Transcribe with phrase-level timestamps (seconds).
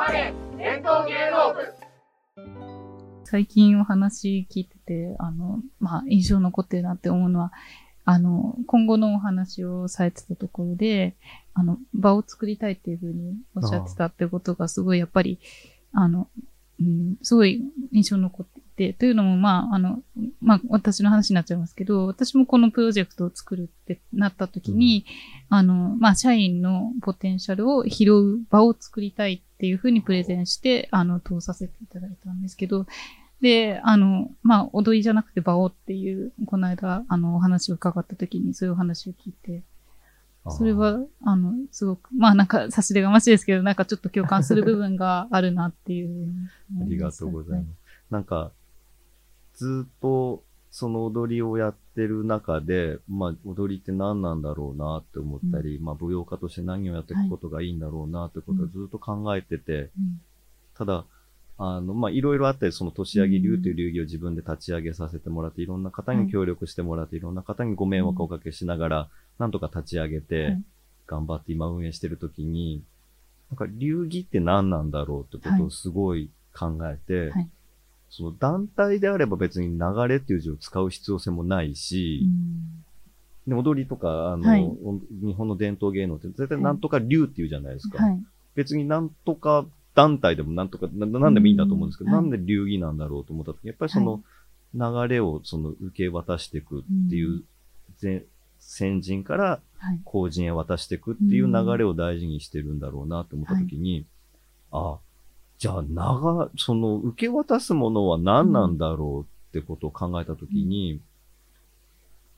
[0.00, 1.60] まれ伝統芸能部。
[3.24, 7.52] 最近お話聞いてて、あの、まあ、印象残ってるなって思うのは、
[8.06, 11.16] あの、今後のお話をされてたところで、
[11.52, 15.38] あの、場を作りたいっていうふうにおっしゃってたってことがすごいやっぱり、
[15.92, 16.30] あの、
[16.80, 17.62] うん、すごい
[17.92, 20.02] 印象残ってて、というのも、まあ、あの、
[20.40, 25.04] まあ、私の話になっちゃいますけど、私もこのプロジェクトを作るってなった時に、
[25.50, 32.86] うん、あの、まあ、社員のポテンシャルを拾う場を作りたいっていうふうにプレゼンして、あの、通させていただいたんですけど、
[33.42, 39.62] で、あの、まあ、踊りじゃなくて場をっていう、この間、あの、お話を伺った時にそういうお話を聞いて、
[40.48, 46.32] それは、あの、すごく、まあなんか差し出がましいですけど、なんかちょっと共感する部分があるなっていう。
[46.80, 47.68] ありがとうございます。
[47.68, 47.76] はい、
[48.10, 48.52] なんか、
[49.60, 60.20] ずっとその踊りをやってる中で、まあ踊りって何なんだろうなって思ったり、うん、まあ舞踊家として何をやっていくことがいいんだろうなってことをずっと考えてて、うん、
[60.74, 61.04] ただ、
[61.58, 70.56] あの、まあ、いろいろあって、その年上げ流という流儀を自分で立ち上げさせてもらって、いろんな方に協力してもらって、いろんな方にご迷惑をおかけしながら、なんとか立ち上げて、
[71.06, 72.82] 頑張って今運営してるときに、
[73.50, 77.30] なんか流儀って何なんだろうってことをすごい考えて、
[78.10, 82.28] その団体であれば別に流れっていう字を使う必要性もないし、
[83.46, 84.62] で踊りとか、あの、はい、
[85.22, 88.02] 日本の伝統芸能って絶対なんとか流っていうじゃないですか。
[88.02, 88.20] はい、
[88.54, 94.22] 別になんとか団体でもなんとか、ななんでもいいんだと思うんですけど、なんで流儀なんだろうと思った時やっぱりその
[94.74, 97.42] 流れをその受け渡していくっていう、
[98.02, 98.24] 前
[98.58, 99.60] 先人から
[100.04, 104.04] 後人へ渡していくっていう流れを大事にしてるんだろうなと思った時に、
[104.70, 104.98] あ、
[105.60, 111.00] じゃあ長、その受け渡すものは何なんだろうってことを考えた時に、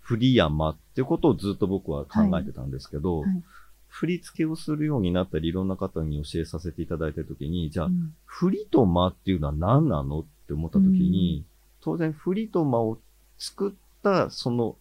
[0.00, 3.30] 振り山ってことをずっと僕は考えてたんですけど、はい。
[3.30, 3.42] はい。
[3.86, 11.46] 振り付けをするようになったり、いろんな方に教えさせていただいたときに、じゃあ、うん、振りと間っていうのは何なのって思ったときに、うん、
[11.80, 12.98] 当然振りと間を
[13.38, 13.72] 作っ
[14.02, 14.76] たその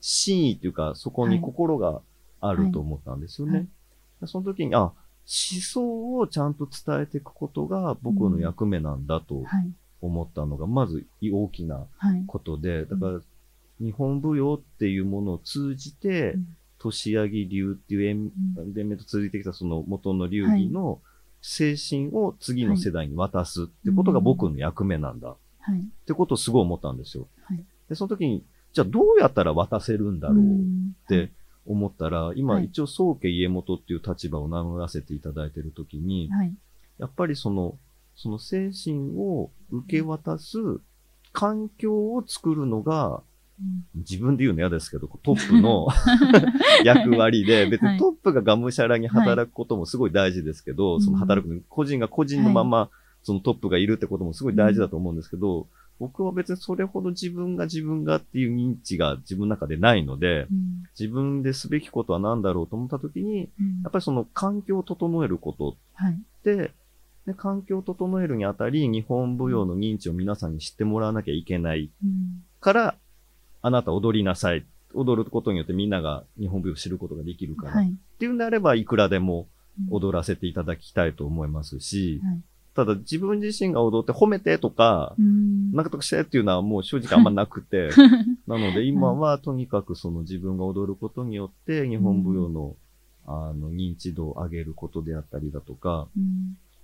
[0.00, 2.00] 真意というか、そこに心が
[2.40, 3.52] あると思ったんですよね。
[3.52, 3.60] はい。
[4.22, 4.94] はい、その時に、あ、思
[5.30, 9.44] 想をちゃんと伝えていくことが僕の役目なんだと
[10.00, 11.86] 思ったのが、まず大きな
[12.26, 13.20] ことで、だから、
[13.78, 16.34] 日本舞踊っていうものを通じて、
[16.78, 18.32] 年上流っていう演、
[18.72, 21.00] 伝命と続いてきたその元の流儀の
[21.42, 25.36] 精神を次の世代に渡すってことが僕の役目なんだ。
[25.60, 25.78] はい。
[25.78, 27.28] ってことをすごい思ったんですよ。
[27.42, 27.62] はい。
[27.90, 31.32] で、その時に、じゃあどうやったら渡せるんだろうって
[31.68, 36.52] 思ったら、今一応宗家家元っていう立場を名乗らせていただいている時に、はい、
[36.98, 37.76] やっぱりその、
[38.16, 40.58] その精神を受け渡す
[41.32, 43.22] 環境を作るのが
[43.94, 45.88] 自分で言うの嫌ですけど、トップの
[46.84, 52.88] 役割で、別にトップががむしゃらに働くこともすごい大事ですけど、はい、その働く、個人が個人のまま、
[53.22, 55.66] そのトップがいるってこともすごい大事だと思うんですけど、
[55.98, 65.72] 僕は別にそれほど自分が自分がっていう認知が自分の中でないので、うん、自分ですべきことは何だろうと思ったときに、うん、やっぱりその環境を整えることっ
[66.44, 66.70] て、はい、
[67.26, 71.90] で環境を整えるにあたり、日本舞踊の認知を皆さんに知ってもらわなきゃいけない
[72.60, 72.94] から、
[73.60, 74.64] あなた踊りなさい。
[74.94, 77.72] 踊ることによってみんなが日本舞踊を知ることができるから。
[77.72, 79.46] はい、っていうんであれば、いくらでも
[79.90, 82.40] 踊らせていただきたいと思いますし、はい、
[82.78, 85.84] ただ自分自身が踊って褒めてとか、なん。
[85.84, 87.90] かとかしてっていうのはもう正直あんまなくて、
[88.46, 92.76] なので今はとにかくその自分が踊ることによって日本舞踊の、
[93.26, 96.06] あの認知度を上げることであったりだとか、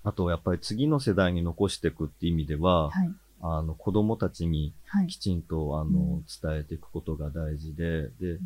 [0.03, 3.11] あとやっぱり次の世代に残していくっていう意味では、はい。
[3.41, 4.73] あの、子供たちに
[5.07, 8.41] きちんと、はい、あの、伝えていくことが大事で、で、うん、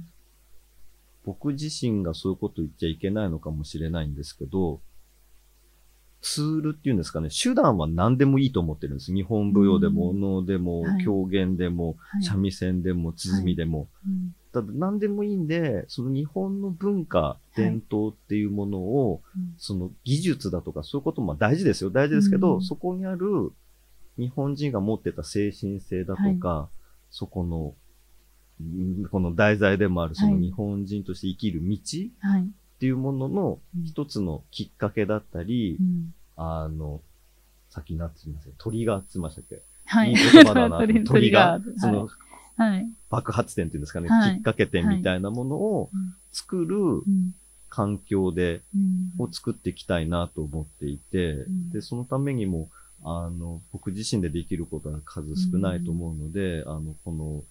[1.24, 4.80] 僕自身がそういうこと言っちゃいけないのかもしれないんですけど、
[6.20, 9.14] ツールっていうんですかね、手段は何でもいいと思ってるんです。
[9.14, 13.88] 日本舞踊でも、能でも、狂言でも、三味線でも、鼓でも。
[14.52, 19.22] ただ何でもいいんで、その日本の文化、伝統っていうものを、
[19.58, 21.90] その技術だとかそういうことも大事ですよ。
[21.90, 23.52] 大事ですけど、そこにある
[24.16, 26.76] 日本人が持ってた精神性だとか、はい、
[27.10, 27.74] そこの、
[29.10, 31.78] この題材でもあるその日本人として生きる道
[32.78, 35.78] っていうものの一つのきっかけだったり、
[36.36, 37.00] あの、
[37.70, 39.62] さっきなってすみません、鳥がってましたっけ？
[39.84, 40.10] はい。
[40.10, 40.78] いい言葉だな。
[41.04, 42.08] 鳥が、その、
[42.56, 45.90] はい、爆発点っていうんですかね、はい、きっかけ点みたいなものを
[46.30, 47.02] 作る
[47.68, 48.62] 環境で、
[49.18, 52.68] を作っていきたいなと思っていて、で、そのためにも、
[53.02, 57.42] あの、僕自身でできることは数少ないと思うので、うん、あの、この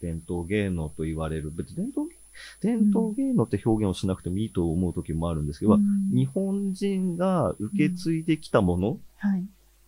[0.00, 2.16] 伝統芸能と言われる、別に伝統芸
[2.60, 6.10] 伝統芸能って表現をしなくてもいいと思う時もあるんですけど、うん。
[6.14, 9.44] 日本人が受け継いできたものはい。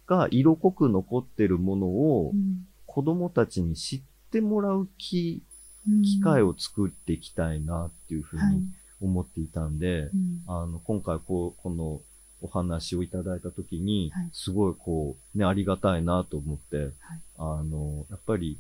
[0.07, 2.67] が色濃く残ってるものをうん。
[2.87, 5.43] 子供たちに知ってもらう機
[5.89, 6.03] うん。
[6.03, 8.55] 機会を作っていきたいなっていうふうはい。
[8.57, 8.67] に
[9.01, 10.43] 思っていたんで、うん。
[10.47, 12.01] あの、今回こう、この
[12.41, 16.93] お話をいただいたときにはい、すごいこう、ね、ありがたいなと思って、はい。
[17.39, 18.59] あの、やっぱり、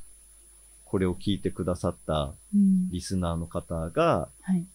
[0.92, 2.90] これを聞いてくださったうん。
[2.90, 4.66] リスナーの方が、はい。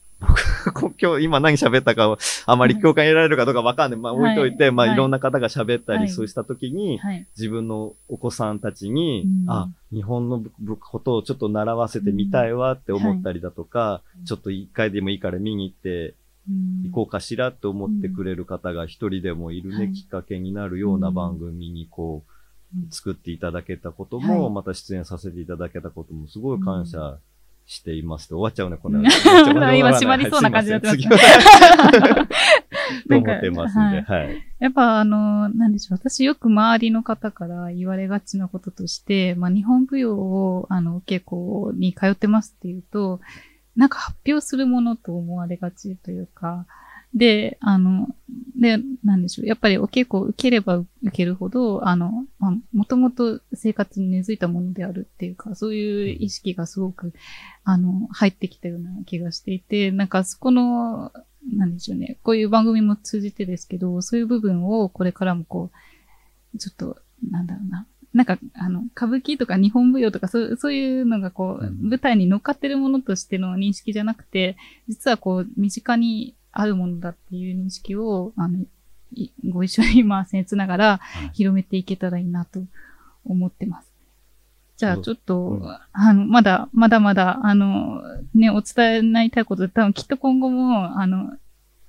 [0.73, 2.17] こ今日、今何喋ったかを
[2.47, 3.99] あまり共感得られるかどうかわかんない。
[3.99, 4.89] まあ置いといて、まあはい。
[4.89, 6.07] はいいろんな方が喋ったはい。
[6.07, 7.27] り、そうしたときに、はい。
[7.37, 9.51] 自分のお子さんたちに、うん。
[9.51, 10.43] あ、日本の
[10.79, 14.25] ことをちょっと習わせてみたいわって思ったりだとか、うん。
[14.25, 16.15] ちょっと一回でもいいから見に行って
[16.49, 16.89] うん。
[16.89, 19.93] 行こうかしらって思ってくれる方が一人でもいるね、はい。
[19.93, 22.37] きっかけになるような番組にこう、うん
[22.89, 24.53] 作っていただけたことも、はい。
[24.53, 27.17] また出演させていただけたこともすごい感謝
[27.65, 29.01] していますと、終わっちゃうね、この
[29.75, 31.91] 今閉まりそうな感じになってますはいすいません。
[31.91, 32.27] 次は。
[33.09, 34.43] と思ってますんで、はい。
[34.59, 35.97] やっぱあの、なんでしょう。
[35.97, 43.19] 私よく周りの方から言われがちなこととして、まあ日本舞踊を、あの、お稽古に通ってますっていうと、
[43.75, 46.65] なんか発表するものと思われがちというか、
[47.13, 48.15] で、あの、
[48.59, 49.48] で、なんでしょう。
[49.48, 57.13] やっぱりお稽古を受ければ受けるほど、あの、まあ、もともと生活に根付いたものであるっていうか、そういう意識がすごく、
[57.63, 61.12] あの、入ってきたような気がしていて、なんかそこの、
[61.56, 62.18] なんでしょうね。
[62.24, 65.71] こういう番組も通じてですけど、そういう部分をこれからもこ
[66.53, 66.98] う、ちょっと、
[67.30, 67.88] なんだろうな。
[68.13, 74.57] なんか、あの、歌舞伎とか日本舞踊とか、そうそういうのがこう、うん舞台に乗っかってるものとしての認識じゃなくて、
[74.88, 78.65] 実はこう、身近にあるものだっていう認識を、あの、
[79.13, 81.30] いご一緒にまあ、僭越ながらはい。
[81.33, 82.62] 広めていけたらいいなと
[83.25, 83.92] 思ってます。
[84.75, 85.77] じゃあ、ちょっと、うん。
[85.94, 88.01] あの、まだ、まだまだ、あの、
[88.36, 91.38] ね、お伝えになりたいことで、多分きっと今後も、あの、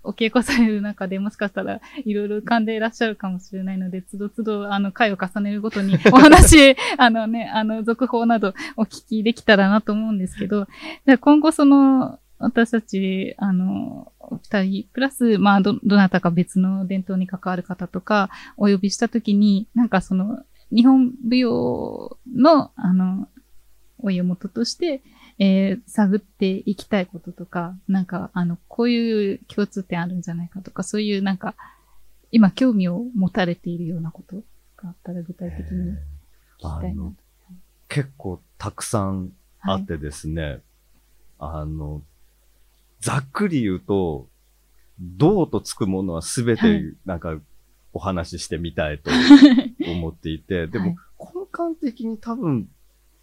[0.04, 10.66] お稽古される中でもしかしたらいろいろ噛んでいらっしゃるかもしれないので、つどつど、あの、回を重ねるごとに お話、あのね、あの、続報などお聞きできたらなと思うんですけど、
[11.04, 23.28] じゃあ今後その、私たち、あの、お二人、プラス、まあ、ど、どなたか別の伝統に関わる方とか、お呼びしたときに、なんかその、日本舞踊の、あの、
[23.98, 25.02] お家元として、
[25.38, 31.54] えー、探っていきたいこととか、なんか、あの、こういう共通点あるんじゃないかとか、そういうなんか、
[32.30, 34.36] 今興味を持たれているようなこと
[34.76, 35.96] があったら具体的に聞
[36.58, 37.12] きたいな。
[37.88, 39.82] 結構たくさんあはい。
[39.82, 40.60] ってですね、
[41.38, 42.02] あの、
[43.00, 44.26] ざっくり言うと、
[45.00, 46.94] 銅とつくものはすべてはい。
[47.06, 47.38] なんか
[47.92, 49.10] お話ししてみたいと
[49.90, 52.68] 思っていて、でもはい根幹的に多分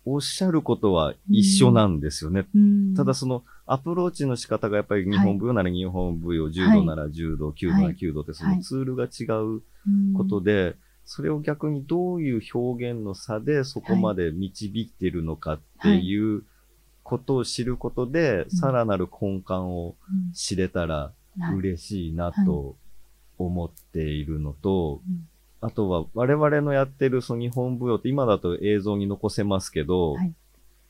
[0.05, 2.45] おっしゃることは一緒なんですよね。
[2.53, 2.93] うん。
[2.93, 9.61] ただそのアプローチの仕方がやっぱり日本舞踊なら日本舞踊、柔道なら柔道、弓道なら弓道ってそのツールが違う
[10.15, 10.75] ことで、
[11.05, 16.43] それを逆にどういう表現の差でそこまで導いてるのかっていう
[17.05, 18.49] ことを知ることで、うん。
[18.49, 20.33] さらなる根幹をうん。
[20.33, 21.55] 知れたらはい。
[21.55, 22.75] 嬉しいなと
[23.37, 25.27] 思っているのと、うん。
[25.61, 30.33] あとは我々のやってるその日本舞踊って今だと映像に残せますけど、はい。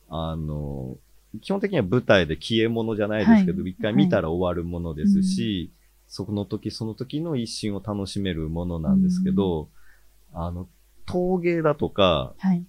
[0.09, 0.97] あの、
[1.41, 3.71] 基本的には舞台で消え物じゃないですけど、はい。
[3.71, 5.71] 一回見たら終わるものですし、
[6.07, 9.67] その時その時の一瞬を楽しめるものなんですけど、
[10.34, 10.67] あの、
[11.05, 12.63] 陶芸だとか、はい。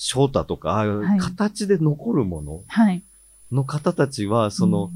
[0.00, 3.02] 翔太とか、ああいうはい形で残るものはい。
[3.50, 4.92] の方たちは、その、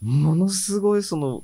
[0.00, 1.42] ものすごいその、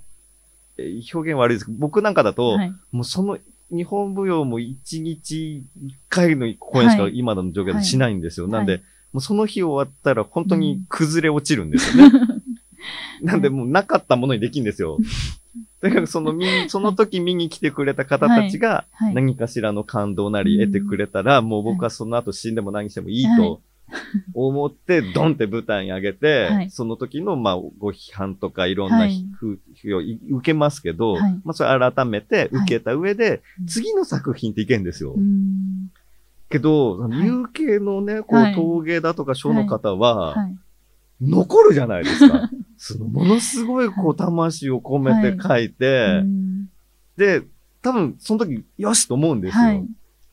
[0.78, 2.72] えー表現悪いですけど、僕なんかだうん、と、はい。
[2.92, 3.38] もうその
[3.70, 8.46] 日本舞踊も一日一回の公演しかはい今の状況でしないんですよ。
[8.46, 8.82] はいなんで、はい
[9.12, 12.18] もうその日終わったら本当に崩れ落ちるんですよね。
[13.22, 14.98] なんでもうなかったものにできるんですよ。
[15.80, 19.14] だからその見に、その時見に来てくれた方たちがはい。
[19.14, 23.60] 何かしらの感動なり得てくれたら、もう僕はその後死んでも何してもいいと
[24.34, 26.70] 思って、 ドンって舞台に上げて、はい。
[26.70, 29.24] その時のまあご批判とかいろんなはい。
[29.38, 31.40] 風評をい受けますけど、はい。
[31.44, 33.66] まあそれ改めて受けた上で、うん。
[33.66, 35.12] 次の作品っていけんですよ。
[35.12, 35.90] うん。
[36.50, 38.52] けど、有形のね、こはい。
[38.52, 40.56] う陶芸だとか書の方は、はい。
[41.30, 42.50] 残るじゃないですか。
[42.76, 46.68] そのものすごいこう魂を込めて書いて、うん
[47.16, 47.42] で、
[47.82, 49.62] 多分その時よしと思うんですよ。
[49.62, 49.84] はい。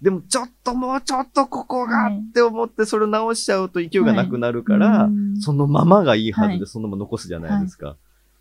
[0.01, 7.95] でもちょっともうちょっとここがはいって思ってそれを直しちゃうと勢いがなくなるから、うんそのままがいいはずではいそのまま残すじゃないですか。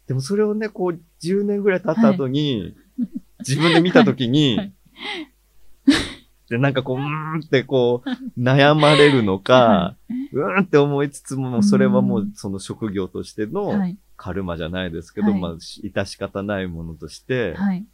[0.06, 2.74] でもそれをね、こう10年ぐらい経った後に、
[3.46, 4.72] 自分で見た時に、
[6.58, 9.96] なんかこう、うーんってこう、悩まれるのか、
[10.32, 13.96] うーんって思いつつも、それはもうその職業としてのはい。
[14.16, 15.40] カルマじゃないですけど、はい。
[15.40, 17.86] まあ、致し方ないものとして、はい。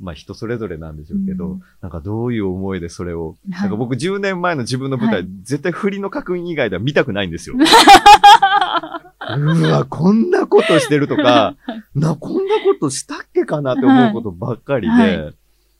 [0.00, 1.62] まあ人それぞれなんでしょうけど、うん。
[1.80, 3.62] なんかどういう思いでそれを、はい。
[3.62, 5.28] なんか僕10年前の自分の舞台、はい。
[5.42, 7.56] 絶対振りの確認以外では見たくないんですよ。
[9.36, 11.56] うわ、こんなことしてるとか、
[11.94, 15.34] な、こんなことしたっけかなって思うことばっかりで、はい。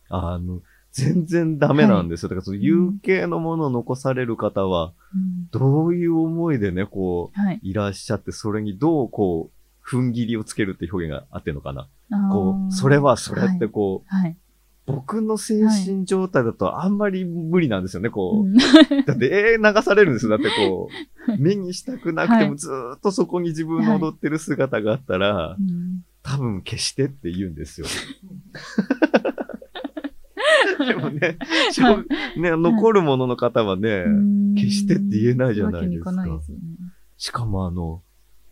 [0.08, 0.60] あの、
[0.92, 2.28] 全然ダメなんですよ。
[2.28, 7.56] だからその有形のものを残される方は、うんどういう思いでね、こはい。
[7.56, 11.88] う、いらっしゃって、それにどうこう、踏ん切りをつけるって表現があってんのかな。
[12.30, 14.36] こう、それはそれってこう、はい。
[14.86, 18.46] 僕の精神状態だとあんまり無理なんですよね、こう。
[18.46, 18.56] うん
[19.06, 20.30] だって、ええ流されるんですよ。
[20.30, 20.88] だってこ
[21.28, 27.86] う、 目にしたくなくてはいもずーっとそこに自分の踊ってる姿があったら、うん多分消してって言うんですよ。
[30.86, 31.38] でもね、
[32.36, 34.04] ね、残るものの方はね、
[34.54, 36.62] 消してって言えないじゃないですかかすよね。
[37.16, 38.02] しかもあの、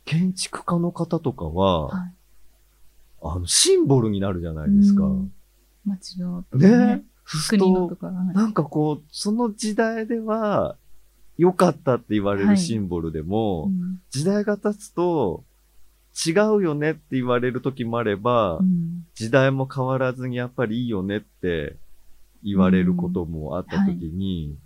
[0.04, 2.12] 建築家の方とかは、はい。
[3.22, 5.04] あの、シンボルになるじゃないですか。
[5.04, 5.32] うん
[5.86, 7.02] 街のねね。
[7.48, 8.08] 国のとか。
[8.08, 10.76] はいなんかこう、その時代では、
[11.38, 15.44] 良かったって言われはいるシンボルでも、うん時代が経つと、
[16.26, 21.76] 違うよねって言われる時もあれば、うん時代も変わらずにやっぱりいいよねって
[22.44, 24.56] 言われることもあった時に、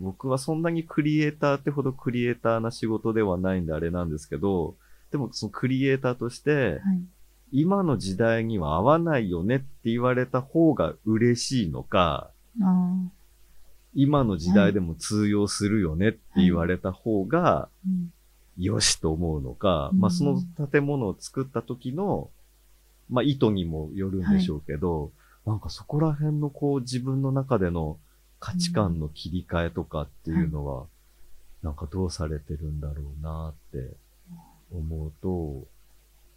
[0.00, 4.76] 僕はそんなにクリエイターってほどクリエイターな仕事ではないんであれなんですけど、
[5.10, 6.80] でもそのクリエイターとして、はい。
[7.52, 13.10] 今の時代には合わないよねって言われた方が嬉しいのか、あ
[13.94, 17.68] 今の時代でも通用するよねって言われた方が、
[18.58, 20.00] よしと思うのか、うん。
[20.00, 22.28] まあその建物を作った時の、
[23.08, 25.12] まあ意図にもよるんでしょうけど、
[25.46, 27.98] なんかそこら辺のこう自分の中での
[28.40, 30.86] 価値観の切り替えとかっていうのは、
[31.62, 33.96] なんかどうされてるんだろうなって
[34.72, 35.66] 思うと、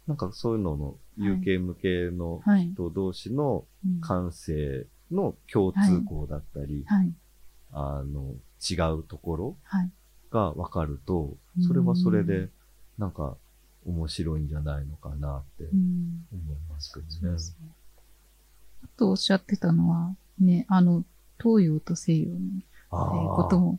[0.06, 2.72] なんかそういうのの有形無形のはい。
[2.74, 7.12] 人同士のうん感性の共通項だったり、はい。
[7.72, 8.34] あの、
[8.70, 9.90] 違うところはい。
[10.30, 11.36] が分かると、
[11.66, 12.48] それはそれで、
[12.98, 13.36] なんか、
[13.86, 17.38] 面白いんじゃないのかなってうん思いますけどね。
[18.98, 21.04] とおっしゃってたのは、ね、あの、
[21.42, 22.36] 東洋と西洋の
[22.90, 23.78] あえーことあ、も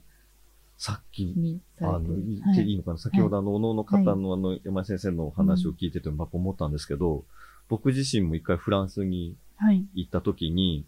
[0.77, 1.35] さっき、
[1.81, 2.53] あの、言はい。
[2.53, 7.25] っていいのかな、先ほどあの、おのの方のあの、山井先生のお話を聞いてて、やっぱ思ったんですけど、
[7.67, 9.85] 僕自身も一回フランスにはい。
[9.93, 10.85] 行った時に、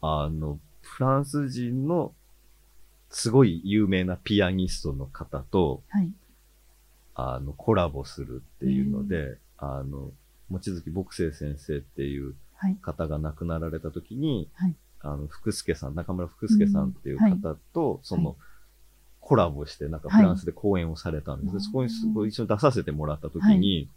[0.00, 2.14] あの、フランス人の
[3.10, 6.12] すごい有名なピアニストの方と、はい。
[7.14, 10.12] あの、コラボするっていうので、あの、
[10.50, 12.34] 望月牧生先生っていうはい。
[12.80, 14.74] 方が亡くなられた時に、はい。
[15.00, 18.34] あの、福助さん、中村福助さんっていう方と、その、は
[19.22, 20.20] コラボして、なんかはい。
[20.22, 21.54] フランスで講演をされたんです。
[21.54, 21.64] はい。
[21.64, 23.88] そこにすごい一緒に出させてもらった時に、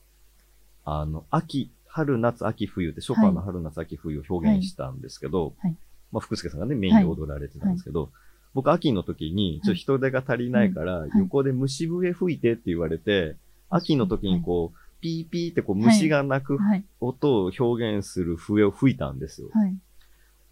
[0.86, 5.76] あの、秋、春、夏、秋、冬って、ショパンの春、夏、秋、冬を表現したんですけど、はい。
[6.12, 8.12] まあ、福助さんがね、メインで踊られてたんですけど、
[8.54, 11.10] 僕、秋の時に、ちょっと人手が足りないから、い。
[11.18, 13.36] 横で虫笛吹いてって言われて、
[13.70, 16.84] 秋の時にこう、ピーピーってこう虫が鳴くはい。
[17.00, 19.50] 音を表現する笛を吹いたんですよ。
[19.54, 19.76] はい。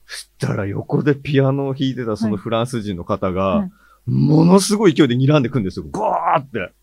[0.05, 3.71] そしたら横でピアノを弾いてたそのフランス人の方が、はい
[4.05, 5.85] ものすごい勢いで睨んでくんですよ。
[5.89, 6.73] ガーって。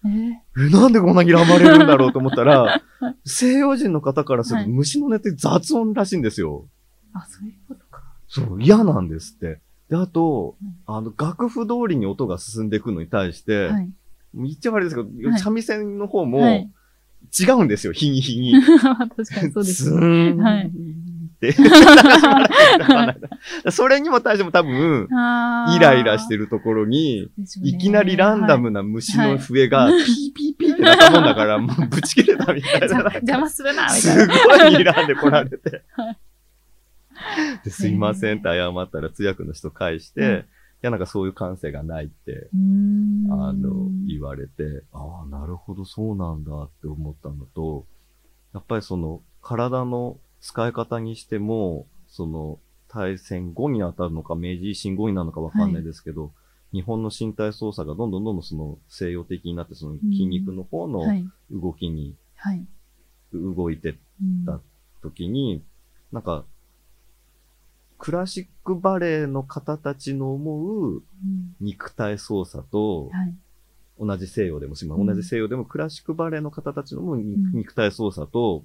[0.57, 2.81] えなんでこんな睨まれるんだろうと思ったら、
[3.27, 6.67] 西洋人の方からするはいと虫の音って雑音らしいんですよ。
[7.13, 8.03] あ、そういうことか。
[8.27, 9.61] そう、嫌なんですって。
[9.91, 13.93] で、あとうん、あの、楽譜通りに音が進んでいくのに対して、はい。
[14.33, 16.71] 言っちゃ悪いですけど、はい三味線の方もはい
[17.39, 18.55] 違うんですよ、日に日に。
[18.63, 20.71] 確かにそうですはいっ
[21.41, 21.55] て。
[23.71, 27.31] それにも対しても多分、イライラしてるところに、
[27.63, 32.87] いきなりランダムな虫の笛が、ピーピーピーってなったもんだから、もうぶち切れたみたいな。
[33.15, 34.27] 邪魔するな、みたいすな。
[34.27, 35.83] ごい睨んでこられて
[37.69, 40.45] すいませんって謝ったら通訳の人返して、
[40.83, 42.49] や、なんかそういう感性がないって、
[43.31, 47.87] あの、言われて、ああ、なるほど、そうなんだって思ったのと、
[48.55, 52.59] やっぱりその、体の使い方にしても、その、
[52.89, 56.33] 大戦後に当たるのか、明治維新後になるのかわかんないですけど、
[56.73, 61.27] 日本の身体操作がどんどんどんどんその西洋的になって、その筋肉の方のはい。
[61.51, 62.67] 動きにはい。
[63.33, 64.61] 動いてうんだ
[65.03, 65.65] 時に、
[66.13, 66.45] なんか、
[68.01, 71.03] クラシックバレエの方たちの思ううん。
[71.61, 73.35] 肉体操作と、はい。
[74.01, 75.07] 同じ西洋でもしまうん。
[75.07, 78.65] 同じ西洋でもクラシックバレエの方たちの思う肉体操作と、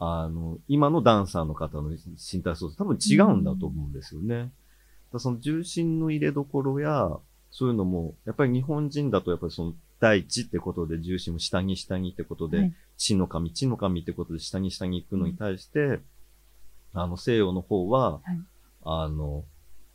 [0.00, 4.50] あの、今のダンサーの方の身体操作多分違うんだと思うんですよね。
[5.12, 7.16] だその重心の入れどころや、
[7.52, 12.74] そういうのも、やっぱり日本人だとやっぱりその大地ってことで重心も下に下にってことで、はい。
[12.96, 16.00] 地の神、地の神ってことで下に下に行くのに対して、
[16.94, 18.40] あの西洋の方は、はい。
[18.84, 19.44] あの、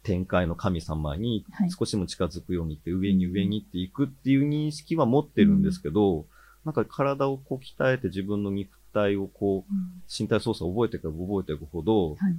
[0.03, 1.71] 天界の神様にはい。
[1.71, 6.25] 少しも近づくようにって上に上にっていくっていう認識は持ってるんですけど、
[6.65, 10.03] なんか体をこう鍛えて自分の肉体をこう、うん。
[10.07, 12.35] 身体操作を覚えていけば覚えていくほど、はい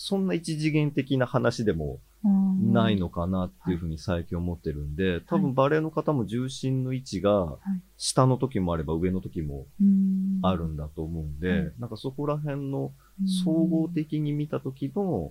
[0.00, 2.72] そんな一次元的な話でもうん。
[2.72, 7.58] ないのかなっていうふうに最近思ってるんで、多分バレエの方も重心の位置が
[7.96, 10.38] 下の時もあれば上の時もうん。
[10.42, 11.72] あるんだと思うんで、はい。
[11.80, 13.28] なんかそこら辺のうん。
[13.28, 15.30] 総合的に見た時の、は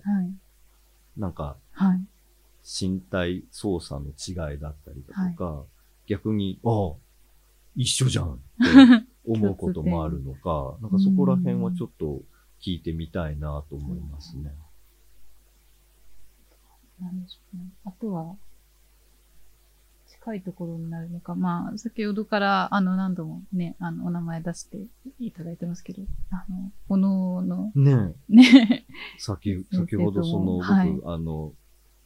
[1.16, 2.00] なんかはい。
[2.62, 5.62] 身体操作の違いだったりだとか、
[6.06, 6.92] 逆に、ああ、
[7.74, 12.20] 一緒じゃんって 思うこともあるのか、なんかそこら辺はちょっと
[12.60, 14.54] 聞いてみたいなと思いますね。
[17.00, 17.64] なんでしょうね。
[17.84, 18.36] あとは、
[20.08, 21.34] 近いところになるのか。
[21.34, 24.78] まあ、先ほどから、あの、何度もね、あの、お名前出して
[25.20, 28.86] いただいてますけど、あの、おのの、ねえ、ね、
[29.18, 31.54] 先、先ほどその、僕、はいあの、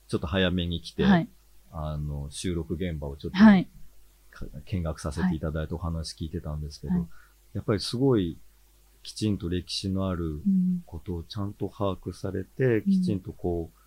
[0.08, 1.28] ちょっと早めに来て、はい。
[1.70, 3.38] あの、収録現場をちょっと、
[4.64, 7.08] 見学させていただいてお話聞いてたんですけど、はい
[7.54, 8.38] やっぱりすごい
[9.02, 10.82] きちんと歴史のあるうん。
[10.86, 13.78] ことをちゃんと把握されて、きちんとこう、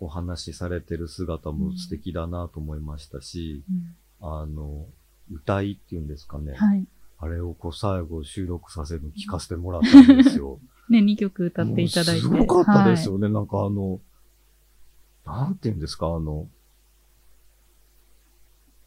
[0.00, 4.86] お話しされてる姿も素敵だなと思いましたし、うんあの、
[5.30, 6.54] 歌いっていうんですかね。
[6.54, 6.84] はい。
[7.20, 10.58] あれをこう最後収録させるの聞かせてもらったんですよ。
[10.88, 12.22] ね、2曲歌っていただいて。
[12.22, 13.28] すごかったですはよね。
[13.28, 14.00] なんかあの、
[15.26, 16.48] なんて言うんですか、あの、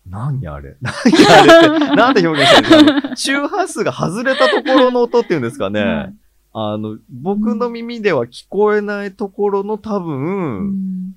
[0.08, 0.75] 何あれ？
[0.81, 5.81] 何あれって、なんで表現してるんですか周波数が外れたところの音っていうんですかね。
[5.84, 6.15] はい
[6.53, 10.00] あの、僕の耳では聞こえないところの多い。
[10.01, 11.15] 分、うん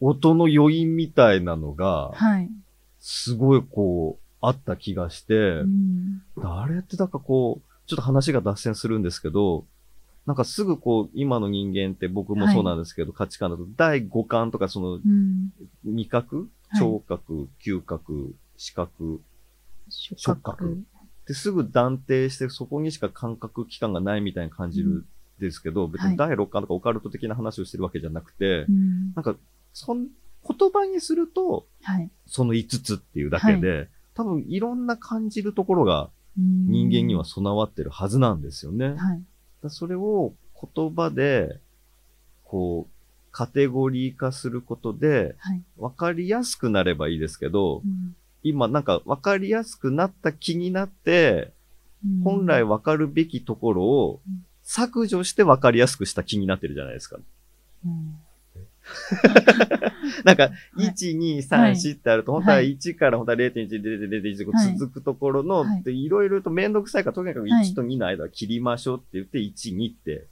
[0.00, 2.50] 音の余韻みたいなのが、はい。
[2.98, 9.64] すごいこう、あった気がして、うんあれってなんかこう、ちょっと話が脱線するんですけど、
[10.26, 15.50] なんかすぐこう、今の人間って僕もそうなんですけど、価値観だと第五感とかそのうん。
[15.84, 16.46] 味覚、はい
[16.78, 19.20] 聴覚、嗅覚、視覚
[19.88, 20.78] 触触覚
[21.22, 25.04] ってすぐ断定してそこにしか感覚器官がないみたいに感じるん
[25.38, 29.12] ですけど、別に第六感とかオカルト的な話をしてるわけじゃなくて、うん。
[29.14, 29.36] なんか、
[29.72, 30.06] そん、
[30.48, 32.10] 言葉にすると、はい。
[32.26, 38.86] その5つっていうだけで、多分いろんな感じるところが人間には備わってるはずなんですよね。
[38.86, 39.22] うん、はい。
[39.62, 40.34] だそれを
[40.74, 41.60] 言葉で、
[42.44, 42.91] こう、
[43.32, 45.62] カテゴリー化することで、はい。
[45.78, 48.14] わかりやすくなればいいですけど、うん。
[48.42, 51.52] 今なんかわかりやすくなった気になって、
[52.22, 54.44] 本来、わかるべきところをうん。
[54.64, 57.18] 削除してわかりやすくした気になってるじゃないですか。
[57.84, 58.16] うん。
[60.24, 60.86] なんか、 はい。
[60.88, 62.76] 1、2、3、4ってあると、本当ははい。
[62.76, 64.76] 1から本当は0.1、0.0.1こうはい。
[64.76, 66.08] 続くところの、はい。
[66.08, 70.26] ろいろとめんどくさいから、とにかくはい1と2の間は切りましょうって言って、1、2ってうん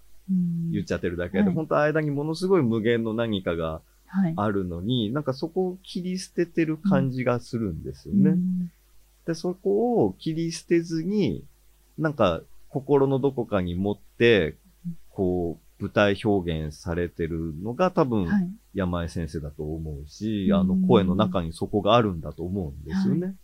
[0.73, 3.81] 言っちゃってるだけで、はい本当は間にものすごい無限の何かが
[4.13, 4.35] はい。
[4.37, 8.31] あるのに、なんかそこを切り捨ててる感じがするんですよね。
[8.31, 8.71] うん
[9.27, 11.45] で、そこを切り捨てずに、
[11.99, 12.41] なんか
[12.71, 14.57] 心のどこかに持って、
[15.11, 18.51] こう、舞台表現されてるのが多分、はい。
[18.75, 23.37] 山井先生だと思うし、うんあの声の中にそこがあるんだと思うんですよね。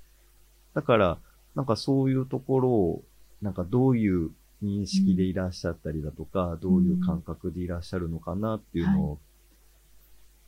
[0.75, 1.19] だから、
[1.55, 3.03] なんかそういうところを、
[3.43, 4.31] なんかどういう
[4.63, 9.19] 認識でいらっしゃったりだとか、どういう感覚でいらっしゃるのかなっていうのを、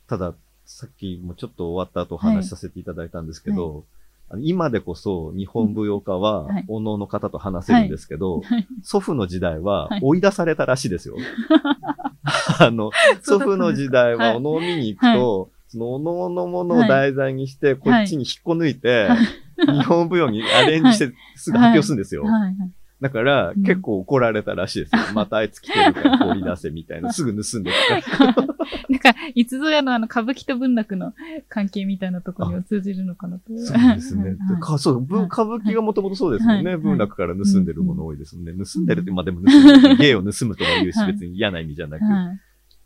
[0.07, 0.33] ただ、
[0.65, 3.85] さっきもちょっと終わった後お話しさせていただいたんですけど、
[4.29, 8.67] あの今でこそ日本舞踊家ははい、おのの方と話せるんですけど、はい。
[8.83, 9.99] 祖父の時代ははい。
[10.03, 11.15] 追い出されたらしいですよ。
[12.59, 12.91] あの、
[13.23, 19.09] 祖父の時代はお能を見に行くと、そのお能のものを題材にして、こっちに引っこ抜いて、
[19.57, 22.23] 日本舞踊にアレンジしてすぐ発表するんですよ。
[22.23, 22.55] はい。
[23.01, 25.01] だから、うん結構怒られたらしいですよ。
[25.15, 27.11] またあいつ来てるから放り出せみたいな。
[27.13, 28.35] すぐ盗んでくから。
[28.89, 31.13] なんか、いつぞやのあの、歌舞伎と文楽の
[31.47, 33.57] 関係みたいなところには通じるのかなと。
[33.57, 34.29] そうですね。
[34.31, 36.71] はいかそう、文歌舞伎がもともとそうですもんね。
[36.71, 38.53] はい文楽から盗んでるもの多いですもんね。
[38.53, 39.95] 盗んでるって、まあでも盗んでる。
[39.97, 42.03] 芸を盗むとも言うし、はい別に嫌な意味じゃなく。
[42.03, 42.39] はい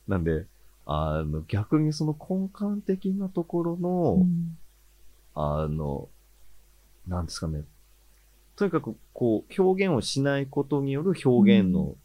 [0.08, 0.46] なんで、
[0.86, 4.58] あの、逆にその根幹的なところの、うん
[5.36, 6.10] あの、
[7.08, 7.64] なんですかね。
[8.56, 11.96] とにかく、こう、表現をしないことによる表現の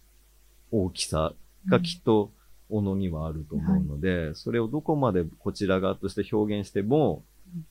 [0.70, 1.32] 大きさ
[1.66, 2.30] がきっと、
[2.70, 7.22] おのにはあると思うので、それをどこまでこちら側として表現しても
[7.54, 7.64] うん、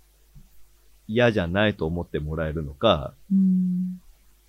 [1.08, 4.02] 嫌じゃないと思ってもらえるのか、うん。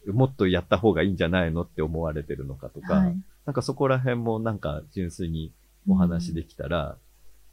[0.06, 3.16] もっとやった方がいいんじゃないのって思われてるのかとか、はい。
[3.44, 5.52] なんかそこら辺もなんか純粋に
[5.86, 6.96] お話できたら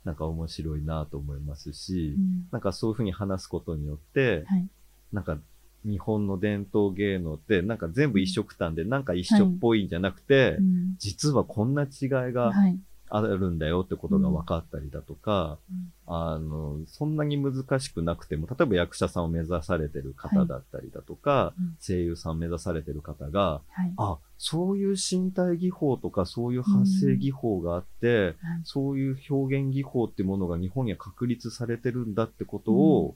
[0.05, 2.47] なんか面白いなと思いますし、うん。
[2.51, 4.67] なんかそういうふうに話すことによって、はい。
[5.11, 5.37] なんか
[5.85, 10.95] 日本の伝統芸能ってなんか全部一緒くたんで、なんか一緒っぽいんじゃなくて、うん。
[10.97, 12.79] 実はこんな違いがはい。
[13.07, 15.91] あるんだよってことが分かったりだとか、うん。
[16.07, 21.75] あの、そんなに難しくなくても、例えば役者さんを目指されてる方だったりだとか、うん。
[21.79, 23.93] 声優さんを目指されてる方が、はい。
[23.97, 28.35] あ、そういう身体技法とかそういう発声技法があって、はい。
[28.63, 33.15] そういう表現技法ってものが日本には確立されてるんだってことを、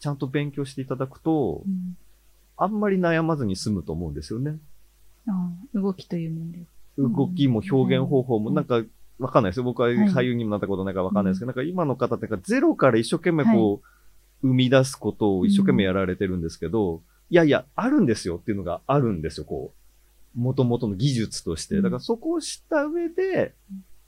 [0.00, 1.96] ちゃんと勉強していただくと、うん
[2.60, 4.58] あんまり悩まずに済むと思うんですよね。
[5.28, 6.58] あー動きという面で。
[6.98, 8.82] 動きも表現方法も、うんなんか、
[9.20, 9.62] わかんないですよ。
[9.62, 19.72] 僕ははい俳優にもなったことないからわかんないですけど、なんか今の方ってかゼロから一生懸命こう、生み出すことを一生懸命やられてるんですけど、いやいや、あるんですよっていうのがあるんですよ、こ
[20.36, 20.40] う。
[20.40, 21.76] 元々の技術として。
[21.76, 23.54] うんだからそこを知った上で、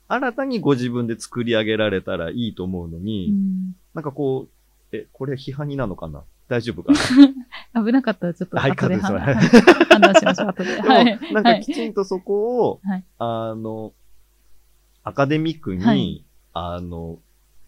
[0.09, 4.60] 新たにご自分で作り上げられたらいいと思うのに、うんなんかこう、
[4.91, 6.23] え、これ批判になるのかな？
[6.47, 6.91] 大丈夫か
[7.73, 7.83] な？
[7.85, 9.35] 危なかったらちょっとはい後で判はい。
[9.35, 10.75] 判断しましょう、後で。
[10.75, 11.19] ではい。
[11.19, 13.03] も、なんかきちんとそこを、はい。
[13.19, 13.93] あの、
[15.03, 16.25] アカデミックに、はい。
[16.53, 17.19] あの、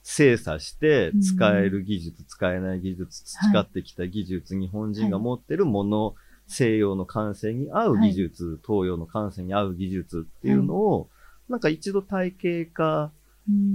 [0.05, 6.15] 精査してうん使える技術、使えない技術、培ってきた技術、日本人が持ってるもの、
[6.47, 11.09] 西洋の感性に合う技術、東洋の感性に合う技術っていうのを、
[11.47, 13.12] なんか一度体系化うん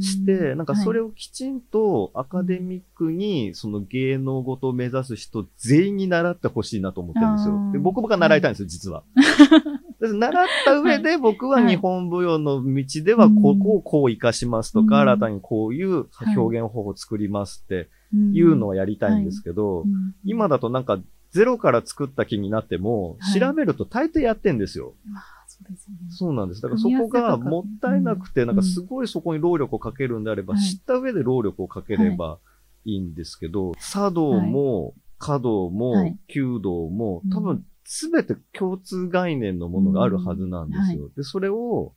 [0.01, 7.73] して、なんかそれを、をきちんとアカデミックに、その芸能ごとを目指す人全員に習ってほしいなと思ってるんですよ。
[7.73, 9.05] で僕が習いたいんですよ、実は。
[10.01, 11.69] で習った上で僕ははい。
[11.69, 15.01] 日本舞踊の道ではここをこう活かしますとか、うん。
[15.03, 18.35] 新たにこういう表現方法を作りますってうん。
[18.35, 20.15] いうのはやりたいんですけど、うん。
[20.25, 20.99] 今だとなんか
[21.31, 23.41] ゼロから作った気になっても、はい。
[23.41, 24.95] 調べると大抵やってんですよ。
[25.05, 25.99] まあ、そうですよね。
[26.11, 26.63] そうなんです。
[26.63, 32.39] だからそこがもったいなくて、なんかすごいそこに労力をかけるんであれば、はい知った上で労力をかければ
[32.85, 32.97] い。
[32.97, 37.31] いんですけど、茶道も、華道はもい、弓道もう、ん。
[37.31, 41.11] 多分すべて共通概念のものがあるはずなんですよ。
[41.17, 41.95] で、それを、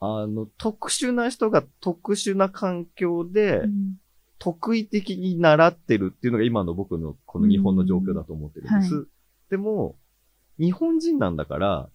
[0.00, 3.96] あの、特殊な人が特殊な環境でう、ん。
[4.38, 8.94] 得意的に習ってるっていうのが今の僕のこの日本の状況だと思ってるんです。
[8.94, 9.08] うん
[9.50, 9.96] でも、
[10.58, 11.90] 日本人なんだから、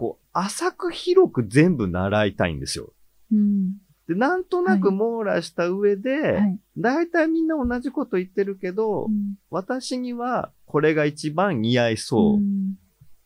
[0.00, 2.94] こう、浅く広く全部習いたいんですよ。
[3.30, 3.72] うん。
[4.08, 6.58] で、なんとなく網羅した上で、はい。
[6.78, 12.74] だいたいみんな同じこと言ってるけど、うん私にはこれが一番似合いそうってん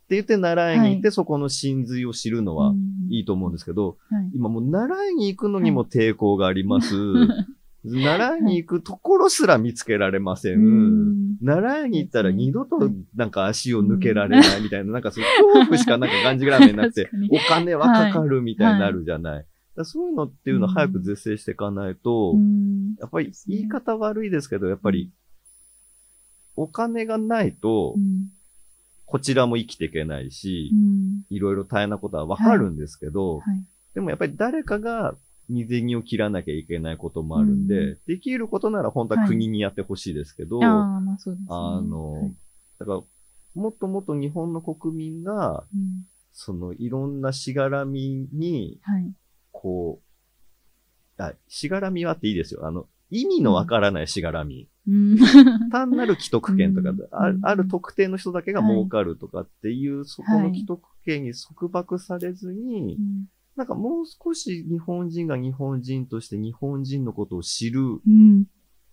[0.09, 2.75] 言って習いに行って、はそこの真髄を知るのは
[3.09, 4.31] いいと思うんですけど、はい。
[4.35, 6.89] 今もう習いに行くのにも抵抗があります。
[6.89, 7.29] 習 い
[7.85, 10.55] に行くところすら見つけられません。
[10.55, 11.37] うん。
[11.43, 19.39] 習いに行ったら二度となんか足を抜けられないみたいな、なんかそういう恐怖しかなんかがんじがらめ になってお金はかかるみたいになるじゃない。
[19.39, 22.95] だからそういうのっていうのを早く是正していかないと、うん。
[22.99, 25.11] やっぱり言い方悪いですけど、やっぱり
[26.57, 28.29] お金がないとう、ん
[29.07, 31.23] こちらも生きていけないしう、ん。
[31.29, 33.63] いろいろ大変なことはわかるんですけど、はい。
[33.95, 35.15] でもやっぱり誰かが
[35.49, 41.47] 身銭を切らなきゃいけないこともあるんで、うできることなら本当は国にやってほしいですけど、ああ、まあそうですね。
[41.51, 42.35] あの、はい。
[42.79, 43.03] だから、
[43.55, 46.07] もっともっと日本の国民が、うん。
[46.37, 49.13] そのいろんなしがらみに、はい。
[49.53, 50.01] こ
[51.19, 52.67] う、あ、しがらみはっていいですよ。
[52.67, 54.69] あの、意味のわからないしがらみ。
[54.89, 55.19] うん。
[55.71, 56.99] 単なる既得権とか、うん。
[57.13, 68.45] あるある特定の人だけが儲かるとかっていう、そこの既得権に束縛されずに、うんなんかもう少し日本人が日本人として日本人のことを知るうん。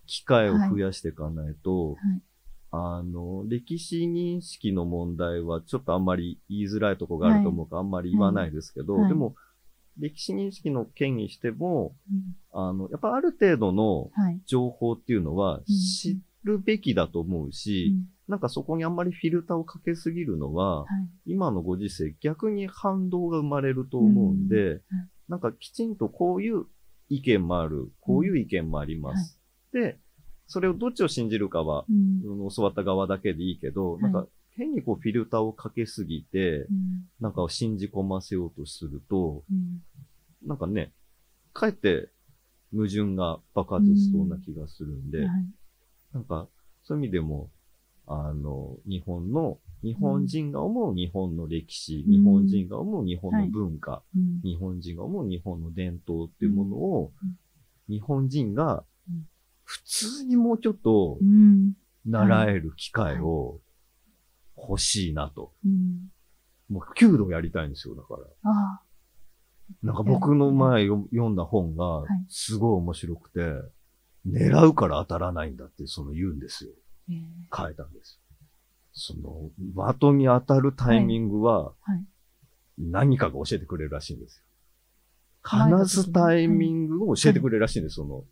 [0.06, 2.22] 機会を増やしていかないと、はい。
[2.70, 9.08] あの、歴史認識の問題はちょっとあんまり言いづらいところがあると思うから、あんまり言わないですけど、はい。
[9.08, 9.34] でも、
[9.98, 12.36] 歴史認識の件にしても、うん。
[12.52, 14.40] あの、やっぱある程度のはい。
[14.46, 15.64] 情報っていうのはん。
[15.64, 18.06] 知るべきだと思うし、うん。
[18.28, 21.32] なんかそこにあんまりフィルターをかけすぎるのは、はい。
[21.32, 24.80] 今のご時世逆に反動が生まれると思うんで、うんはい
[25.28, 26.66] なんかきちんとこういう
[27.08, 29.40] 意見もある、こういう意見もあります。
[29.72, 29.98] で、
[30.46, 32.50] それをどっちを信じるかは、うん。
[32.54, 34.02] 教わった側だけでいいけど、はい。
[34.02, 37.06] なんか変にこうフィルターをかけすぎて、うん。
[37.18, 39.80] なんか信じ込ませようとすると、うん。
[40.46, 40.92] なんかね、
[41.54, 42.10] かえって
[42.74, 45.28] 矛盾が爆発しそうな気がするんで、はい
[46.12, 46.48] なんか
[46.82, 47.50] そういう意味でも、
[48.06, 52.12] あの、日本の、日本人が思う日本の歴史、うん。
[52.12, 54.40] 日本人が思う日本の文化、うん。
[54.42, 57.36] 日本人が思う日本の伝統っていうものを、うん。
[57.88, 59.26] 日本人がうん。
[59.64, 61.74] 普通にもうちょっとうん。
[62.04, 63.60] 習える機会を
[64.56, 65.52] 欲しいなと。
[65.64, 66.10] うん。
[66.68, 68.82] もう弓道やりたいんですよ、だから。
[69.82, 73.40] なんか僕の前よ読んだ本がい、すごい面白くて、
[74.26, 76.70] 狙うから当たらないんだって、その言うんですよ。
[77.10, 78.20] えー書いたんです。
[78.92, 79.50] その、
[79.92, 82.04] 的に当たるタイミングは、はい。
[82.78, 84.42] 何かが教えてくれるらしいんですよ。
[84.44, 84.52] はい
[85.44, 88.22] 話すタイミングを教えてくれるらしいんです、その、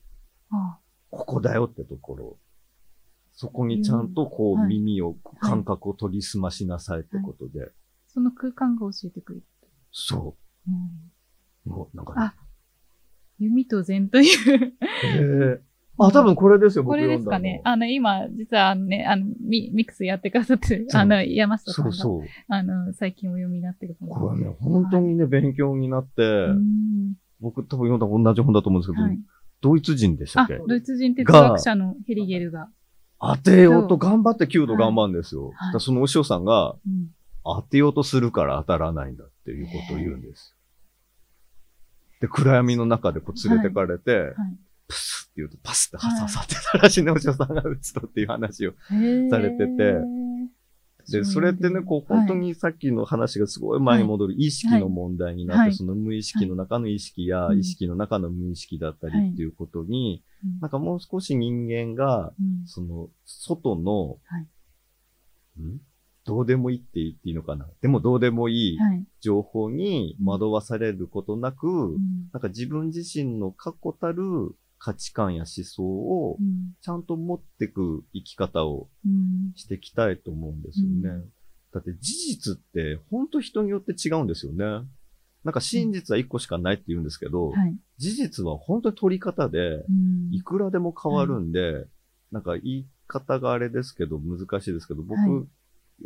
[0.52, 0.78] あ
[1.10, 2.38] ここだよってところ。
[3.32, 7.72] そこにちゃんとこうはい耳を、感覚を取り澄ましなさいってことで。
[8.06, 9.44] その空間が教えてくれる。
[9.90, 10.36] そ
[11.66, 11.68] う。
[11.68, 12.34] もうなんかあ
[13.38, 14.28] 弓と禅とい
[14.66, 14.76] う。
[15.02, 15.69] え
[16.06, 17.06] あ、多分これですよ、これ。
[17.06, 17.60] ですかね。
[17.64, 22.28] あの、今、実はあのね、あの、ミミックスやってくださってる、あの、山下さんが、そうそう。
[22.48, 29.18] あの、最近お読みになってる本これね、本当にね、勉強になって、うん僕多分読んだ同じ本だと思うんですけど、はい。
[29.62, 32.68] ドイツ人でしたっあけ、ドイツ人哲学者のヘリゲルが。
[33.18, 35.52] 当てようと頑張って9度頑張るんですよ。
[35.54, 37.08] はいそのお師匠さんが、うん
[37.42, 40.54] 当てようとするから当たらないんだっていうことを言うんです。
[42.20, 44.34] で、暗闇の中でこう連れてかれて、はい。
[44.90, 48.72] プスって言うとパスって挟さってたらしいね、お師匠さんが打つとっていう話を。
[49.30, 49.94] されてて
[51.10, 65.80] で、それってね、こう、本当にさっきの話がすごい前に戻る意識の問題になって、はいその無意識の中の意識や、はい意識の中の無意識だったりっていうことに、うんなんかもう少し人間が、うんその、外の、はいん
[66.24, 69.04] どうでもいいって言っていいのかなでもどうでもいいはい。
[69.20, 74.22] 情報に惑わされることなく、うんなんか自分自身の確固たる
[74.80, 76.72] 価値観や思想をうん。
[76.80, 79.52] ちゃんと持ってく生き方をうん。
[79.54, 81.08] していきたいと思うんですよね。
[81.10, 81.32] うん。
[81.72, 84.64] だって事実って本当人によって違うんですよね。
[85.44, 87.76] なんか真実は一個しかないって言うんですけど、はい。
[87.98, 90.34] 事実は本当に取り方で、うん。
[90.34, 91.86] いくらでも変わるんで、
[92.32, 95.46] なんか言い方があれですけど、難しいですけど、僕、はい。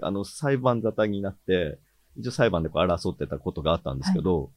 [0.02, 1.78] あの、裁判沙汰になって、
[2.16, 4.50] 一応裁判でこう争ってたことがあったんですけど、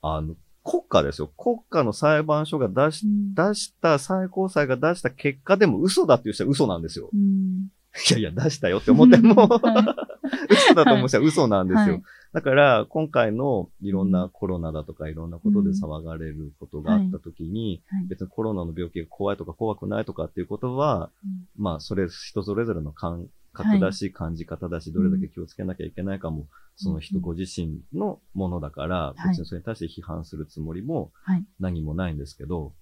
[0.00, 0.36] あの、
[0.66, 1.28] 国家ですよ。
[1.28, 3.34] 国家の裁判所が出し、うん。
[3.34, 7.08] 出した、最高裁が出した結果でも嘘だっていう人は嘘なんですよ。
[7.14, 7.68] うん。
[8.10, 9.96] いやいや、出したよって思っても、は
[10.50, 11.94] 嘘だと思う人は嘘なんですよ。
[11.94, 12.02] はい。
[12.32, 18.06] だから、今回のいろんなコロナだとかいろんなことで騒がれることがあったときに、はい。
[18.08, 21.46] 別にコロナの病気が怖いとか怖くないとかっていうことは、うん。
[21.56, 29.28] まあ、それ人それぞれの感覚だし、感じ方だし、どれだけ気をつけなきゃいけないかも、その人ご自身のものだから、はい。
[29.30, 31.44] 別にそれに対して批判するつもりもはい。
[31.58, 32.74] 何もないんですけど、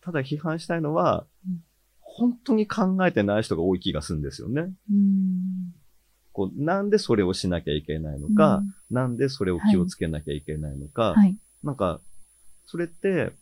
[0.00, 1.64] ただ批判したいのは、うん。
[2.00, 4.72] 本当に考えてない人が多い気がするんですよね。
[4.90, 5.74] うん。
[6.32, 11.36] こう、なんでそれをしなきゃいけないのか、なんでそれを気をつけなきゃいけないのか、はい。
[11.62, 12.00] なんか、
[12.64, 13.32] それって、うん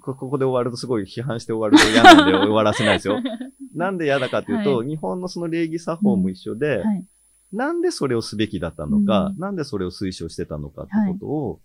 [0.00, 3.20] こ ここで終わるとすごい批判して終わると嫌なんで終わらせないですよ。
[3.74, 7.04] なんで嫌だかっていうと、は日本のその礼儀作法も一緒で、はい。
[7.52, 9.38] なんでそれをすべきだったのか、うん。
[9.38, 11.60] なんでそれを推奨してたのかってことを、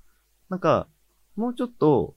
[0.50, 0.88] なんか、
[1.36, 2.15] もうちょっと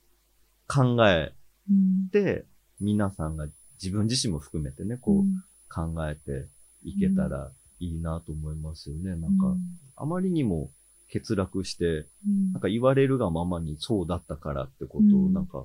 [0.66, 1.32] 考え
[1.70, 2.08] うん。
[2.10, 2.46] て、
[2.80, 3.46] 皆さんが
[3.82, 5.42] 自分自身も含めてね、こう、うん。
[5.68, 6.48] 考えて
[6.84, 9.16] いけたらいいなと思いますよね。
[9.16, 9.56] なんか、
[9.96, 10.70] あまりにも
[11.12, 12.52] 欠落して、うん。
[12.52, 15.32] なんか言われるがままにそうだったからってことを、うん。
[15.32, 15.64] なんか、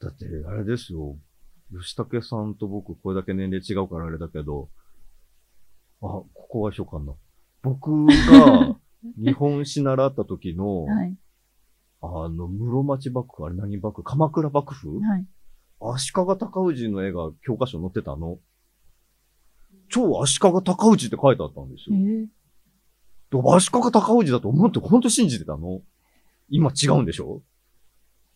[0.00, 1.16] だってあれですよ、
[1.72, 4.68] 吉武さんと僕これだけ年齢違うからあれだけど、
[6.00, 7.12] あ、ここは一緒かな。
[7.62, 8.76] 僕が
[9.22, 11.16] 日本史習った時の、はい。
[12.00, 15.00] あの、室町幕府、あれ何幕府鎌倉幕府？
[15.00, 15.26] はい。
[15.80, 18.38] 足利尊氏の絵が教科書に載ってたの？
[19.88, 21.98] 超足利尊氏って書いてあったんですえよ。
[22.00, 22.28] ー
[23.30, 25.82] で足利尊氏だと思って本当信じてたの？
[26.48, 27.42] 今違うんでしょ？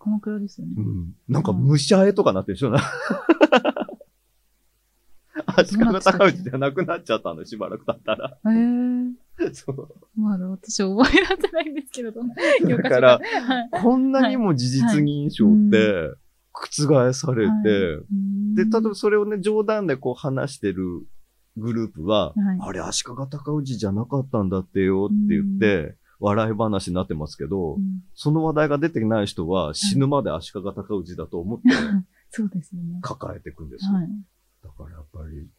[0.03, 0.75] 鎌倉ですよね。
[0.77, 1.15] うん。
[1.29, 2.81] なんか武者絵とかなってるでしょな。
[5.47, 8.39] 足利尊氏じゃなくなっちゃったの、しばらく経ったら。
[8.47, 9.55] ええ。
[9.55, 9.89] そう。
[10.21, 16.15] まだ私覚えられてないんですけど、どんな教科書だからはいこんなにも事実認証って
[16.53, 21.07] 覆されて、うんで、例えばそれをね、冗談でこう話してる
[21.57, 27.83] グループは、はいあれ、足利尊氏じゃなかったんだってよって言って、笑い話になってますけど、うん
[28.15, 31.69] その話題が出てない人は死ぬまで足利尊氏だと思って
[32.31, 33.01] そうですよね。
[33.03, 33.93] 抱えていくんですよ。
[33.93, 34.09] はい。
[34.63, 35.51] だからやっぱり、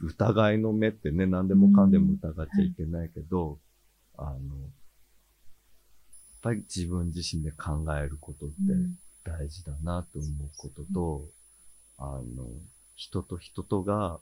[0.00, 3.58] 疑いの目ってね、何でもかんでも疑っちゃいけないけど、
[4.16, 4.40] あの、やっ
[6.40, 11.28] ぱり自分自身で考えることってうん大事だなと思うことと、
[11.98, 12.48] あの、
[12.94, 14.20] 人と人とが、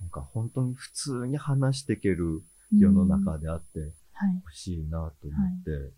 [0.00, 3.92] なんか本当に普通に話していける世の中であってはい。
[4.44, 5.92] ほしいなと思って、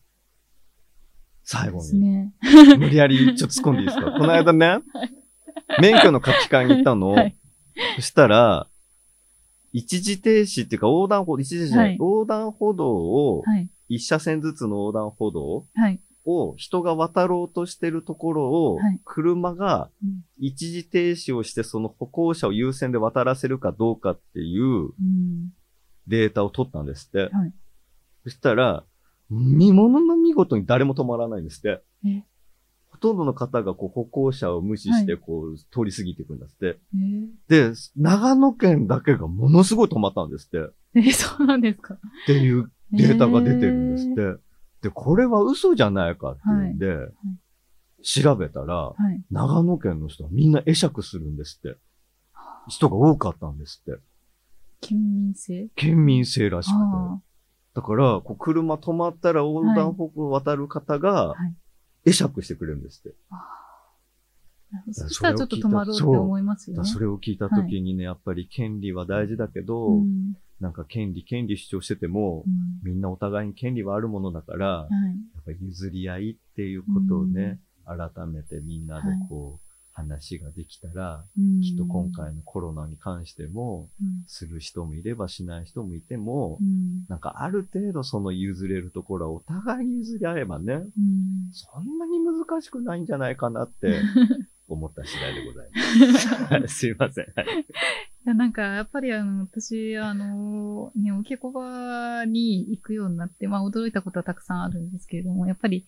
[1.44, 2.32] 最後ですに、ね。
[2.78, 4.12] 無理やりちょっと突っ込んでいいですか？
[4.18, 4.78] この間ね、
[5.80, 7.10] 免許の書き換えに行ったの。
[7.10, 7.36] はい
[7.96, 8.68] そしたら、
[9.72, 13.68] 一時停止っていうか横断歩道、一時停止じゃない、はい横断歩道をはい。
[13.88, 16.00] 一車線ずつの横断歩道はい。
[16.24, 25.50] を人が渡ろうとしてるところをはい、車がうん一時停止をしてその歩行者を優先で渡らせるかどうかっていううん。
[26.06, 27.34] データを取ったんですって。
[27.34, 27.52] はい
[28.24, 28.84] そしたら、
[29.30, 31.82] 見物の見事に誰も止まらないんですって。
[32.06, 32.24] え
[32.90, 36.78] ほとんどの方がこう歩行者を無視してはこう通り過ぎていくんですって。
[36.94, 40.58] えーで、長野県だけがものすごい止まったんですって。
[40.58, 41.96] っえーそうなんですか。
[42.26, 44.42] ていうデータが出てるんですって。
[44.82, 46.96] で、これは嘘じゃないかっていうんで、
[48.02, 49.22] 調べたら、はい。
[49.30, 51.78] 長野県の人はみんな会釈するんですって。
[52.68, 54.00] 人が多かったんですって。
[54.80, 57.22] 県民性県民性らしくて。
[57.74, 61.54] あだから、こう車止まったら横断歩道を渡る方がはい、
[62.10, 63.16] 会釈してくれるんですって。
[64.92, 66.88] そしたらちょっと止まろうって思いますよね。
[66.88, 70.34] それを聞いた時にね、やっぱり権利は大事だけど、うん。
[70.60, 72.52] なんか権利、権利主張しててもう、ん。
[72.82, 74.88] みんなお互いに権利はあるものだから、やはい。
[75.40, 81.60] っぱり譲り合いっていうことをね、改めてみんなでこう、話ができたら、うん。
[81.60, 84.24] きっと今回のコロナに関しても、うん。
[84.26, 87.04] する人もいればしない人もいても、うん。
[87.08, 90.88] なんかある程度その譲れるところはお互いに譲り合えばね、うん。
[91.52, 94.00] そんなに難しくないんじゃないかなって
[94.68, 95.70] 思った次第でござい
[96.12, 96.28] ます。
[96.28, 97.26] は いすいません。
[97.36, 97.46] はい。
[98.24, 105.86] いや、なんか、やっぱりあの、私、あの、ね、お稽古場に行くようになって、まあ、驚いたことはたくさんあるんですけれども、やっぱり、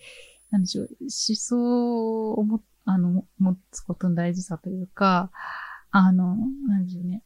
[0.51, 5.31] なんでしょう、思想をも、あの、持つことの大事さというか、
[5.91, 6.37] あの、
[6.69, 7.23] なんでしょうね。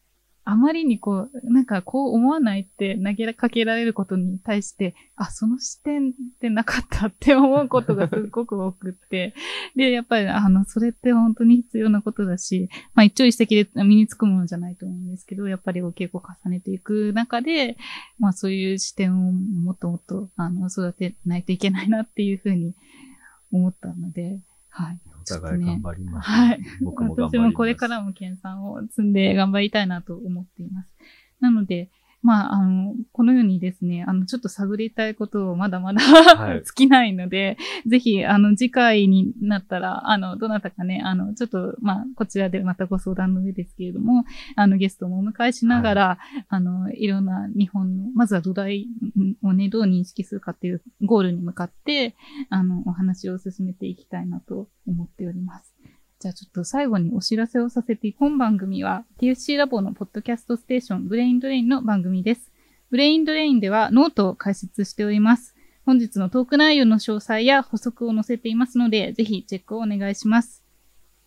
[0.51, 9.35] あまりにこう、なんかこう思わないって投げかけられることに対して、あ、その視点ってなかったって思うことがすごく多くって、
[9.77, 17.77] で、やっぱり、あの、それって本当に必要なことだし、まあ一朝一夕で身につくものじゃないと思うんですけど、やっぱりお稽古を重ねていく中で、
[18.19, 22.75] まあそういう視点をもっともっと、あの、育てないといけないなっていうふうに
[23.53, 24.41] 思ったので、
[24.79, 25.01] はい。
[25.21, 26.35] お互い頑張りましょう。
[26.35, 26.61] はい。
[26.83, 27.49] 僕も頑張ります。
[27.49, 30.89] 私もこれからも研鑽を積んで頑張りたいなと思っています。
[31.41, 31.91] なので、
[32.23, 44.25] まあ、あの、このようにですね、あの、ちょっと探りたいことをまだまだ、はい 尽きないので、ぜひ、あの、次回になったら、あの、どなたかね、あの、ちょっと、まあ、こちらでまたご相談の上ですけれども、
[44.57, 48.89] あの、ゲストもお迎えしながら、あの、いろんな日本の、まずは土台
[49.43, 52.17] をね、どう認識するかっていうゴールに向かって、
[52.51, 55.78] あの、お話を進めていきたいなと思っております。
[56.21, 62.51] じゃあちょっと最後にお知らせをさせて、本番組は TFC ラボのポッドキャストステーションブレインドレインの番組です。
[62.91, 65.55] ブレインドレインではノートを解説しております。
[65.87, 70.65] 本日のトーク内容の詳細や補足を載せていますので、ぜひチェックをお願いします。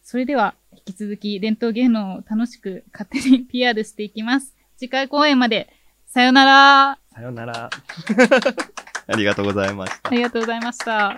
[0.04, 4.56] それでは、引き続き伝統芸能を楽しく勝手に PR していきます。
[4.78, 5.70] 次回公演まで、
[6.06, 7.00] さよなら。
[7.14, 7.70] さよなら。
[9.08, 10.14] ありがとうございましたあ。
[10.14, 11.16] りがとうございました。